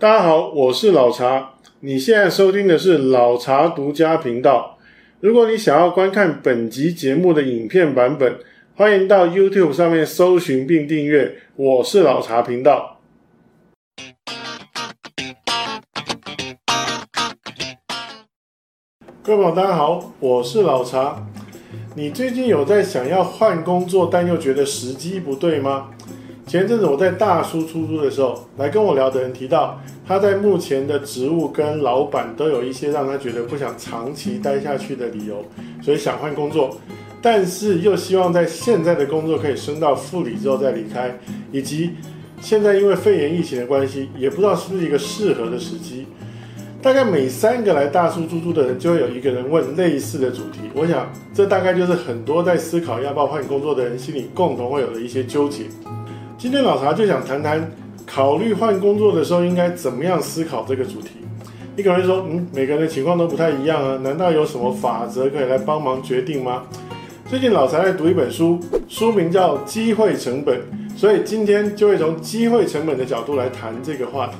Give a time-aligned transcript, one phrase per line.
[0.00, 1.50] 大家好，我是老茶。
[1.80, 4.78] 你现在收听的是老茶独家频道。
[5.20, 8.38] 如果你想要观看本集节目的影片版本，
[8.74, 12.98] 欢迎到 YouTube 上面搜寻并订阅“我是老茶频道”。
[19.22, 21.26] 各位朋友，大家好，我是老茶。
[21.94, 25.90] 你最近有在想要换工作，但又觉得时机不对吗？
[26.50, 35.44] 前阵子我在大叔出租的时候，来跟我聊的人提到，他在目前的职务跟老板都有一些让他觉得不想长期待下去的理由，
[35.80, 36.76] 所以想换工作，
[37.22, 41.16] 但是又希望在现在的工作可以升到副理之后再离开，
[41.52, 41.92] 以及
[42.40, 46.04] 现在因为肺炎疫情的关系，也不知道是不是一个适合的时机。
[46.82, 50.62] 大概每三个来大叔出租的人，就会有一个人问类似的主题。
[50.74, 55.66] 我想，这大概就是很多在思考要不要换工作的人心里共同会有的一些纠结。
[56.40, 57.70] 今天老查就想谈谈，
[58.06, 61.10] 考虑换工作的时候应该怎么样思考这个主题。
[61.76, 66.62] 你可能会说，嗯，每个人的情况都不太一样啊，难道有什么法则可以来帮忙决定吗？
[67.28, 70.58] 最近老查在读一本书，书名叫《机会成本》，
[70.96, 74.36] 所以今天就会从机会成本的角度来谈这个话题。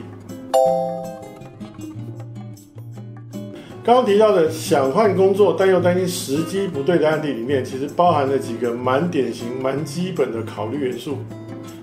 [3.84, 11.18] 刚刚提到的想换工作但又担心时机不对的案例里面，其实包含了几个蛮典型、蛮基本的考虑元素。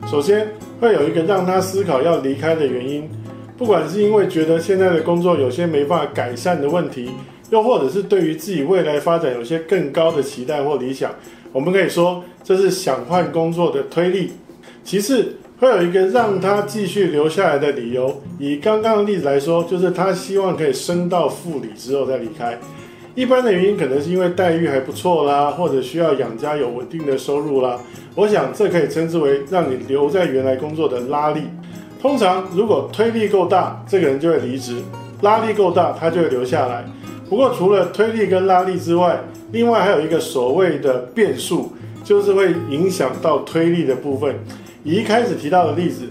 [0.06, 0.48] 首先
[0.80, 3.10] 会有一个让他思考要离开的原因，
[3.58, 7.10] 不管是因为觉得现在的工作有些没办法改善的问题，
[7.50, 11.14] 又或者是对于自己未来发展有些更高的期待或理想，
[11.52, 14.32] 我们可以说这是想换工作的推力。
[14.84, 22.58] 其次会有一个让他继续留下来的理由，以刚刚的例子来说，就是他希望可以升到副理之后再离开。
[23.18, 27.80] 一般的原因可能是因为待遇还不错啦，或者需要养家有稳定的收入啦。
[28.14, 31.42] 我想这可以称之为让你留在原来工作的拉力。
[32.00, 34.84] 通常如果推力够大，这个人就会离职；
[35.24, 36.86] 拉力够大，他就会留下来。
[37.28, 39.20] 不过除了推力跟拉力之外，
[39.52, 41.72] 另外还有一个所谓的变数，
[42.04, 44.36] 就是会影响到推力的部分。
[44.84, 46.04] 以一开始提到的例子，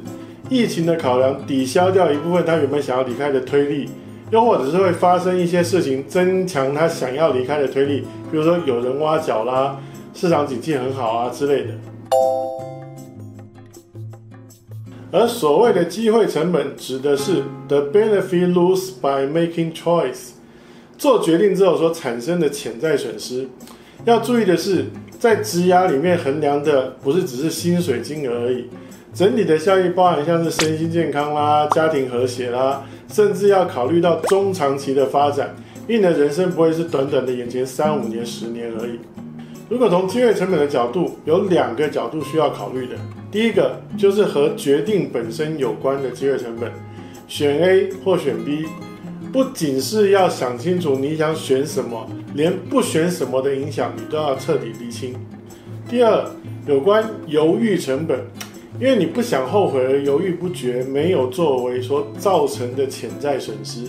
[0.51, 3.89] 疫情的考量抵消掉一部分他原本想要离开的推力。
[4.31, 8.01] 又或者是会发生一些事情，增强他想要离开的推力，
[8.31, 9.79] 比如说有人挖角啦，
[10.15, 11.75] 市场景气很好啊之类的。
[15.13, 20.31] 而所谓的机会成本，指的是 the benefit lose by making choice，
[20.99, 23.49] 做决定之后所产生的潜在损失。
[24.05, 24.87] 要注意的是，
[25.27, 28.67] 在职涯里面衡量的不是只是薪水金额而已。
[29.13, 35.53] 整体的效益包含像是身心健康啦、家庭和谐啦，甚至要考虑到中长期的发展，
[35.89, 39.01] 因为你的人生不会是短短的眼前三五年、十年而已。
[39.69, 42.95] 如果从机会成本的角度，有两个角度需要考虑的。
[43.33, 46.71] 第一个就是和决定本身有关的机会成本，
[47.27, 48.65] 选 A 或选 B，
[49.33, 55.15] 不仅是要想清楚你想选什么，连不选什么的影响你都要彻底厘清。
[55.89, 56.25] 第二，
[56.67, 58.25] 有关犹豫成本。
[58.79, 63.87] 因为你不想后悔而犹豫不决，没有作为所造成的潜在损失。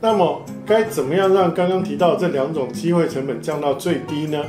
[0.00, 4.44] 那么该怎么样让刚刚提到这两种机会成本降到最低呢？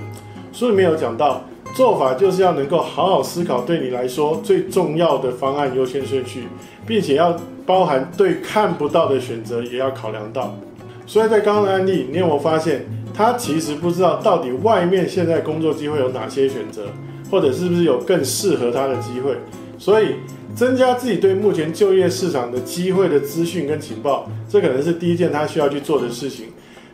[0.51, 1.43] 书里面有讲到，
[1.75, 6.45] 做法就是要能够好好思考对你来说最重要的方案优先顺序，
[6.87, 10.57] 并且要包含对看不到的选择也要考量到。
[11.05, 16.83] 所以在刚刚的案例，你有没有发现他其实不知道到底外面现在工作机会有哪些选择？
[17.29, 19.35] 或者是不是有更适合他的机会？
[19.77, 20.15] 所以
[20.55, 26.45] 增加自己对目前就业市场的机会的资讯跟情报，这可能是第一件他需要去做的事情。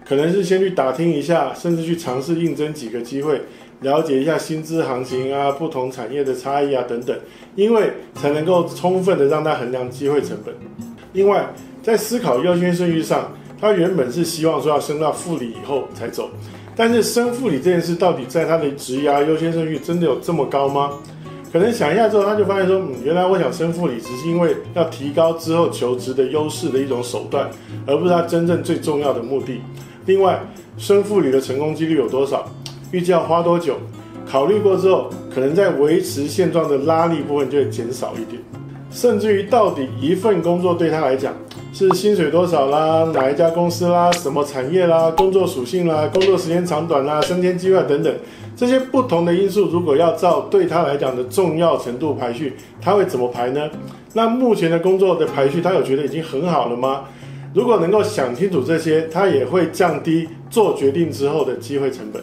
[0.04, 3.44] 可能是先去打听一下，甚至去尝试应征几个机会，
[3.82, 7.18] 了解一下薪资行情啊、不同产业的差异啊等等，
[7.56, 10.54] 因为才能够充分的让他衡量机会成本。
[11.14, 11.46] 另外，
[11.84, 16.30] 在思考优先顺序上，他原本是希望说要升到副理以后才走。
[16.76, 20.92] 但是升副理这件事到底在他的职涯优先顺序真的有这么高吗？
[21.52, 27.50] 可能想一下之后，他就发现说，嗯，原来我想升副理只是因为要提高之后求职的优势的一种手段，
[27.86, 29.60] 而不是他真正最重要的目的。
[30.06, 30.40] 另外，
[30.78, 32.50] 升副理的成功几率有多少？
[32.92, 33.76] 预计要花多久？
[34.30, 38.42] 考虑过之后，可能在维持现状的拉力部分就会减少一点。
[38.92, 41.34] 甚至于，到底一份工作对他来讲，
[41.74, 48.14] 是薪水多少啦，哪一家公司啦，什么产业啦，工作属性啦，工作时间长短啦，升迁机会等等，
[48.56, 53.70] 这些不同的因素，如果要照对他来讲的重要程度排序，他会怎么排呢？
[54.14, 57.04] 那目前的工作的排序，他有觉得已经很好了吗？
[57.54, 62.22] 如果能够想清楚这些，他也会降低做决定之后的机会成本。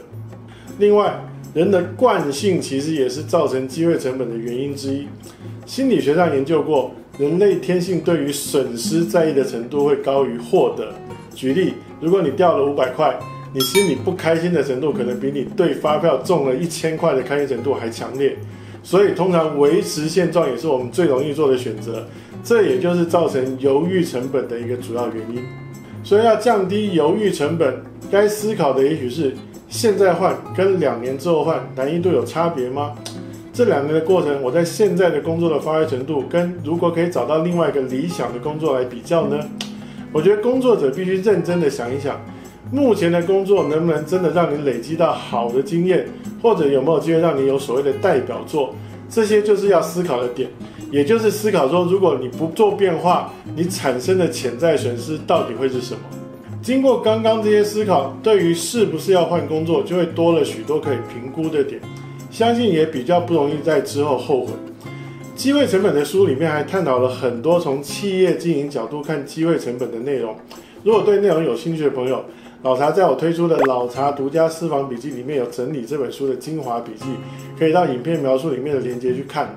[0.79, 1.21] 另外，
[1.55, 5.09] 人的惯性其实也是造成机会成本的原因之一。
[5.67, 10.95] 心理学上研究过，人类天性对于损失在意的程度会高于获得。
[11.35, 13.19] 举例，如果你掉了五百块，
[13.53, 18.37] 你心里不开心的程度可能比你对发票中了一千块的开心程度还强烈。
[18.85, 22.07] 所以，通常维持现状也是我们最容易做的选择。
[22.45, 25.43] 这也就是造成犹豫成本的一个主要原因。
[26.05, 27.83] 所以，要降低犹豫成本，
[28.13, 29.35] 该思考的也许是。
[29.69, 32.95] 现在换跟两年之后换难易度有差别吗？
[33.53, 39.39] 这两年的过程，我在现在的工作的发挥程度，跟如果可以找到另外一个理想的工作来比较呢？
[40.13, 42.19] 我觉得工作者必须认真的想一想，
[42.71, 46.07] 目前的工作能不能真的让你累积到好的经验，
[46.41, 48.75] 或者有没有机会让你有所谓的代表作？
[49.11, 50.49] 这些就是要思考的点，
[50.91, 56.01] 也就是思考说，如果你不做变化，你产生的潜在损失到底会是什么？
[56.61, 61.81] 经过刚刚这些思考，对于是不是要换工作，就会多了许多可以评估的点，
[62.31, 64.53] 相信也比较不容易在之后后悔。
[65.35, 70.35] 机会成本的书里面还探讨了很多从企业经营角度看机会成本的内容。
[70.83, 72.25] 如果对内容有兴趣的朋友，
[72.63, 77.07] 老茶在我推出的老茶独家私房笔记里面有整理这本书的精华笔记，
[77.57, 79.57] 可以到影片描述里面的链接去看。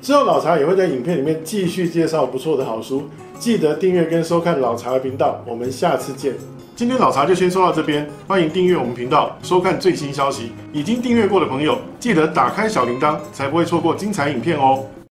[0.00, 3.08] 之后老茶也会在影片里面继续介绍不错的好书。
[3.38, 6.34] 记得订阅跟收看老茶的频道，我们下次见。
[6.74, 10.52] 今天老茶就先说到这边，欢迎订阅我们频道，收看最新消息。
[10.72, 14.84] 已经订阅过的朋友，记得打开小铃铛，才不会错过精彩影片哦。